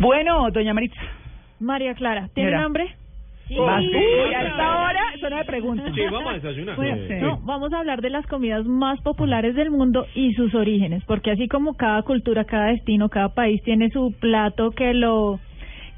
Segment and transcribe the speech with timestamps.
[0.00, 1.00] Bueno, doña Maritza.
[1.60, 2.66] María Clara, ¿tienen Señora.
[2.66, 2.94] hambre?
[3.50, 3.56] Uy,
[4.34, 5.82] a esta hora, eso no me pregunto.
[5.94, 6.76] Sí, vamos a desayunar.
[6.76, 7.14] Bueno, Sí.
[7.20, 11.30] no, vamos a hablar de las comidas más populares del mundo y sus orígenes, porque
[11.30, 15.40] así como cada cultura, cada destino, cada país tiene su plato que lo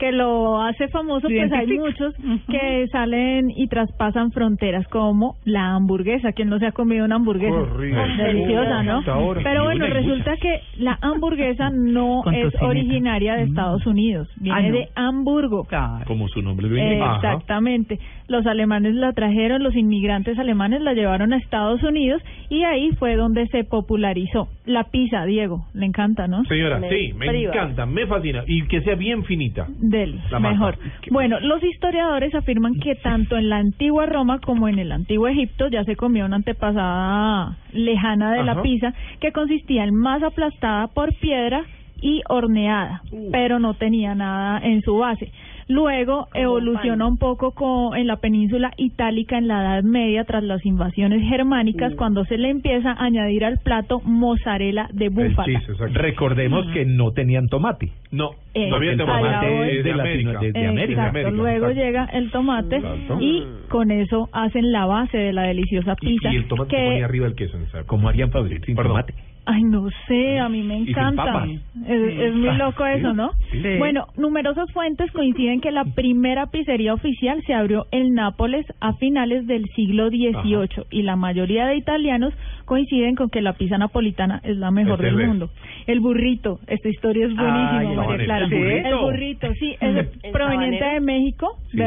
[0.00, 2.14] que lo hace famoso, pues hay muchos
[2.50, 6.32] que salen y traspasan fronteras, como la hamburguesa.
[6.32, 7.54] ¿Quién no se ha comido una hamburguesa?
[7.54, 8.00] Horrible.
[8.16, 9.02] Deliciosa, ¿no?
[9.44, 13.48] Pero bueno, resulta que la hamburguesa no es originaria de Mm.
[13.50, 14.72] Estados Unidos, viene Ah, no.
[14.74, 15.64] de Hamburgo.
[15.64, 16.04] Claro.
[16.06, 17.16] Como su nombre lo indica.
[17.16, 17.98] Exactamente.
[18.28, 23.16] Los alemanes la trajeron, los inmigrantes alemanes la llevaron a Estados Unidos y ahí fue
[23.16, 24.48] donde se popularizó.
[24.66, 26.44] La pizza, Diego, le encanta, ¿no?
[26.44, 28.42] Señora, sí, me encanta, me fascina.
[28.46, 29.66] Y que sea bien finita.
[29.90, 30.78] Deli, La mejor.
[31.10, 35.68] Bueno, los historiadores afirman que tanto en la antigua Roma como en el antiguo Egipto
[35.68, 41.12] ya se comió una antepasada lejana de la pizza que consistía en masa aplastada por
[41.14, 41.64] piedra
[42.00, 45.32] y horneada, pero no tenía nada en su base.
[45.70, 50.66] Luego evoluciona un poco co- en la península itálica en la Edad Media tras las
[50.66, 55.62] invasiones germánicas cuando se le empieza a añadir al plato mozzarella de El búfala.
[55.92, 57.90] Recordemos que no tenían tomate.
[58.10, 59.96] No, no había tomate de, América.
[59.96, 61.00] Latino- de- de América.
[61.02, 61.80] Exacto, América, luego exacto.
[61.86, 63.18] llega el tomate Exacto.
[63.20, 66.32] y con eso hacen la base de la deliciosa pizza.
[66.32, 67.58] y el tomate que, se ponía arriba del queso.
[67.86, 68.92] ¿Cómo harían sin Perdón.
[68.92, 69.14] tomate?
[69.46, 71.46] Ay, no sé, a mí me encanta.
[71.86, 73.30] Es, es muy loco eso, ¿no?
[73.50, 73.78] Sí.
[73.78, 79.46] Bueno, numerosas fuentes coinciden que la primera pizzería oficial se abrió en Nápoles a finales
[79.46, 82.34] del siglo XVIII y la mayoría de italianos
[82.66, 85.50] coinciden con que la pizza napolitana es la mejor Este del mundo.
[85.86, 88.44] El burrito, esta historia es buenísima, Ay, María Clara.
[88.44, 88.88] el burrito.
[88.88, 91.78] El burrito, sí, es proveniente de México, Sí.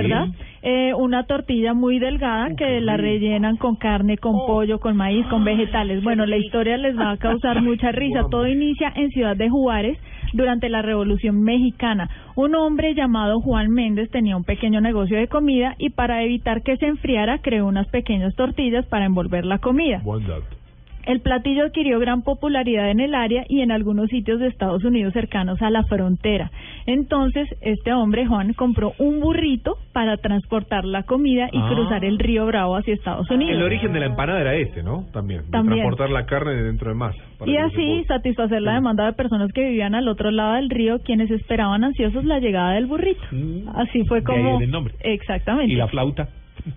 [0.66, 5.44] Eh, una tortilla muy delgada que la rellenan con carne, con pollo, con maíz, con
[5.44, 6.02] vegetales.
[6.02, 8.22] Bueno, la historia les va a causar mucha risa.
[8.32, 10.00] Todo inicia en Ciudad de Juárez
[10.32, 12.10] durante la Revolución Mexicana.
[12.38, 16.78] Un hombre llamado Juan Méndez tenía un pequeño negocio de comida y para evitar que
[16.78, 20.00] se enfriara creó unas pequeñas tortillas para envolver la comida.
[20.02, 20.63] Buen dato.
[21.06, 25.14] El platillo adquirió gran popularidad en el área y en algunos sitios de Estados Unidos
[25.14, 26.50] cercanos a la frontera.
[26.86, 31.70] Entonces, este hombre, Juan, compró un burrito para transportar la comida y Ah.
[31.70, 33.56] cruzar el río Bravo hacia Estados Unidos.
[33.56, 35.06] El origen de la empanada era este, ¿no?
[35.12, 35.42] También.
[35.44, 35.80] de También.
[35.82, 37.18] transportar la carne de dentro de masa.
[37.38, 41.00] para Y así satisfacer la demanda de personas que vivían al otro lado del río,
[41.00, 43.22] quienes esperaban ansiosos la llegada del burrito.
[43.32, 43.68] Mm.
[43.76, 44.62] Así fue De ahí como...
[44.62, 44.94] el nombre.
[45.02, 45.74] Exactamente.
[45.74, 46.28] ¿Y la flauta?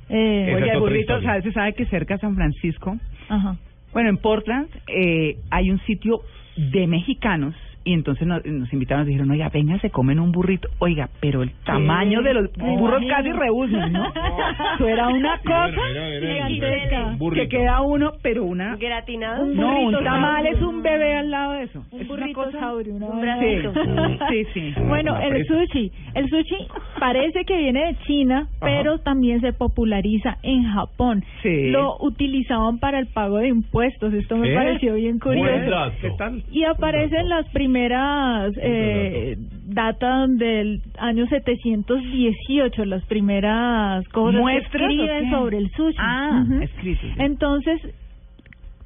[0.08, 1.28] Eh, Oye, el burrito, historia.
[1.30, 1.42] ¿sabe?
[1.42, 2.96] se sabe que cerca de San Francisco,
[3.28, 3.56] Ajá.
[3.96, 6.20] Bueno, en Portland eh, hay un sitio
[6.54, 10.68] de mexicanos y entonces nos, nos invitaron, nos dijeron, oiga, venga, se comen un burrito.
[10.80, 13.16] Oiga, pero el tamaño de los burros imagino.
[13.16, 14.06] casi rehusan, ¿no?
[14.74, 18.76] Eso era una cosa Mira, mira, mira, que queda uno, pero una...
[18.76, 19.44] Gratinado.
[19.44, 21.84] Un No, un burrito tamal es un bebé al lado de eso.
[21.90, 22.58] Un es una burrito cosa...
[22.60, 24.18] saurio, una un así.
[24.30, 24.74] Sí, sí.
[24.88, 25.90] Bueno, el sushi.
[26.14, 26.56] El sushi
[26.98, 31.24] parece que viene de China, pero también se populariza en Japón.
[31.42, 31.70] Sí.
[31.70, 34.12] Lo utilizaban para el pago de impuestos.
[34.14, 34.54] Esto me ¿Eh?
[34.54, 35.70] pareció bien Buen curioso.
[35.70, 35.92] dato.
[36.00, 36.42] ¿Qué tal?
[36.50, 39.36] Y aparecen las primeras eh,
[39.66, 45.96] datas del año 718, las primeras cosas ¿Muestras que escriben sobre el sushi.
[45.98, 46.62] Ah, Ujú.
[46.62, 47.10] escritos.
[47.18, 47.80] Entonces,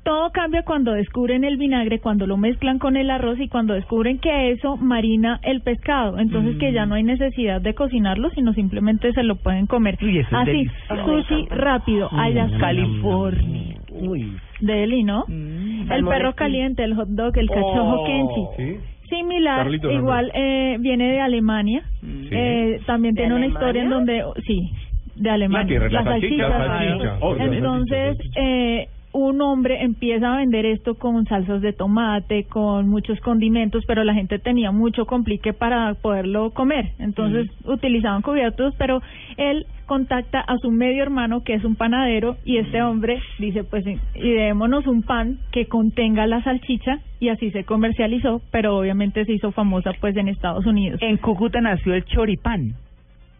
[0.03, 4.19] todo cambia cuando descubren el vinagre, cuando lo mezclan con el arroz y cuando descubren
[4.19, 6.19] que eso marina el pescado.
[6.19, 6.75] Entonces, que Mm.
[6.75, 9.99] ya no hay necesidad de cocinarlo, sino simplemente se lo pueden comer.
[10.03, 11.22] Uy, eso es Así, delicioso.
[11.22, 12.59] sushi rápido, allá Mm.
[12.59, 13.77] California.
[13.93, 14.37] Uy.
[14.60, 15.25] Deli, ¿no?
[15.28, 15.91] Mm.
[15.93, 18.43] El perro caliente, el hot dog, el cachojo Oh, kenchi.
[18.56, 18.81] ¿Sí?
[19.09, 21.83] Similar, igual eh, viene de Alemania.
[22.03, 22.27] Mm.
[22.31, 23.60] Eh, también ¿De tiene una Alemania?
[23.66, 24.71] historia en donde, sí,
[25.16, 25.66] de Alemania.
[25.66, 26.69] tierra de la salchicha, salchichas.
[26.69, 27.16] la salchicha.
[27.21, 28.41] Oh, la Entonces, salchicha.
[28.41, 34.04] eh, un hombre empieza a vender esto con salsas de tomate, con muchos condimentos, pero
[34.04, 36.93] la gente tenía mucho complique para poderlo comer.
[36.98, 39.03] Entonces, utilizaban cubiertos, pero
[39.37, 43.84] él contacta a su medio hermano, que es un panadero, y este hombre dice, pues,
[44.15, 49.50] ideémonos un pan que contenga la salchicha, y así se comercializó, pero obviamente se hizo
[49.50, 51.00] famosa, pues, en Estados Unidos.
[51.03, 52.74] En Cúcuta nació el choripán,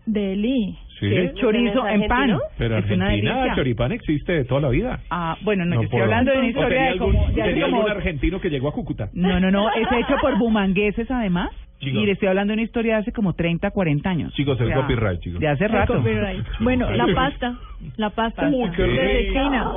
[0.07, 0.77] Deli.
[1.01, 1.09] Sí.
[1.09, 2.39] que es chorizo ¿Es en pan.
[2.59, 3.55] Pero es Argentina, delicia.
[3.57, 5.01] choripán existe de toda la vida.
[5.11, 7.27] Ah, bueno, no, No yo estoy hablando de una ¿O historia de algún, como...
[7.29, 9.09] de sería como- algún argentino que llegó a Cúcuta?
[9.15, 11.51] No, no, no, es hecho por bumangueses además.
[11.81, 12.03] Chicos.
[12.03, 14.33] Y le estoy hablando de una historia de hace como 30, 40 años.
[14.35, 15.41] Chicos, el O sea, copyright, chicos.
[15.41, 15.95] De hace El rato.
[15.97, 16.47] copyright.
[16.61, 17.59] Bueno, la pasta,
[17.97, 19.33] la pasta Uy, qué es de.
[19.33, 19.73] China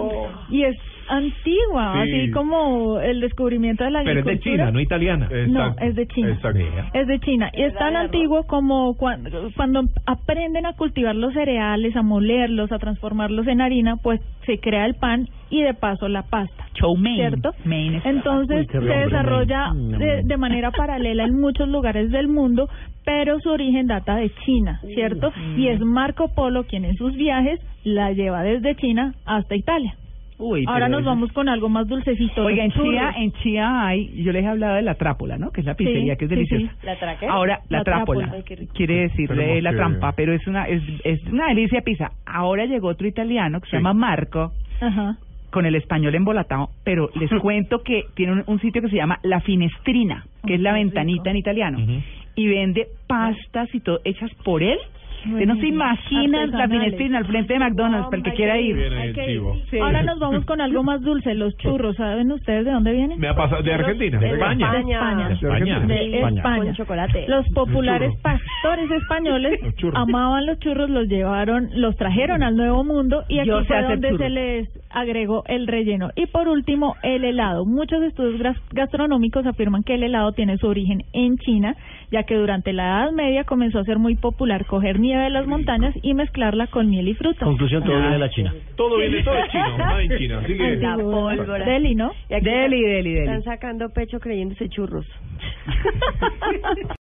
[0.49, 0.75] y es
[1.09, 2.11] antigua, Sí.
[2.11, 4.63] así como el descubrimiento de la Pero es de agricultura.
[4.65, 5.29] China, no italiana.
[5.29, 5.83] No, Exacto.
[5.85, 6.29] es de China.
[6.29, 6.59] Exacto.
[6.93, 11.95] Es de China y es tan antiguo como cuando, cuando aprenden a cultivar los cereales,
[11.95, 16.23] a molerlos, a transformarlos en harina, pues se crea el pan y de paso la
[16.23, 16.65] pasta.
[16.73, 17.15] Chow mein.
[17.15, 17.51] ¿Cierto?
[17.63, 19.99] Mein es- Entonces Uy, se desarrolla mein.
[19.99, 22.67] de, de manera paralela en muchos lugares del mundo,
[23.05, 25.31] pero su origen data de China, ¿cierto?
[25.57, 29.93] Y es Marco Polo quien en sus viajes la lleva desde China hasta Italia.
[30.39, 32.43] Uy, Ahora nos vamos con algo más dulcecito.
[32.43, 32.71] Oiga, en.
[32.71, 35.51] Chía, en Chía hay, yo les he hablado de la trápola, ¿no?
[35.51, 36.73] Que es la pizzería, Sí, que es sí, deliciosa.
[36.81, 36.85] sí.
[36.85, 37.27] ¿La traque?
[37.27, 38.43] Ahora, la, La trápola, trápola.
[38.73, 41.83] Quiere decir Esperemos de la que- trampa, pero es una, es, es una delicia de
[41.83, 42.09] pizza.
[42.25, 43.77] Ahora llegó otro italiano que se Sí.
[43.77, 44.51] llama Marco,
[44.81, 45.15] Ajá.
[45.53, 49.19] Con el español embolatado, pero les cuento que tiene un, un sitio que se llama
[49.23, 52.01] La Finestrina, que es la ventanita en italiano, Ujú.
[52.35, 54.77] y vende pastas y todo hechas por él.
[55.25, 56.67] Ustedes no se imaginan la.
[56.67, 58.75] Finestrina al frente de McDonald's, para el que quiera ir.
[59.71, 59.77] Sí.
[59.79, 61.95] Ahora nos vamos con algo más dulce, los churros.
[61.95, 63.17] ¿Saben ustedes de dónde vienen?
[63.21, 64.71] Me ha pasado de Argentina, de De España.
[64.73, 64.97] De España.
[64.97, 65.27] España.
[65.29, 65.79] De España.
[65.79, 66.37] De España.
[66.39, 66.63] España.
[66.65, 67.25] Con chocolate.
[67.29, 68.21] Los populares churros.
[68.21, 73.47] pastores españoles Los amaban los churros, los llevaron, los trajeron al Nuevo Mundo y aquí
[73.47, 74.19] Yo fue donde churros.
[74.27, 76.09] se les agregó el relleno.
[76.15, 77.65] Y por último, el helado.
[77.65, 81.75] Muchos estudios gas- gastronómicos afirman que el helado tiene su origen en China,
[82.11, 85.47] ya que durante la Edad Media comenzó a ser muy popular coger nieve de las
[85.47, 87.43] montañas y mezclarla con miel y frutas.
[87.43, 87.99] Conclusión, todo Ah.
[87.99, 88.53] viene de la China.
[88.75, 90.39] Todo viene, todo es chino, nada en China.
[90.43, 90.75] Así que...
[90.77, 91.65] La pólvora.
[91.65, 92.11] Deli, ¿no?
[92.29, 92.81] Deli, deli,
[93.13, 93.17] deli.
[93.19, 95.05] Están sacando pecho creyéndose churros.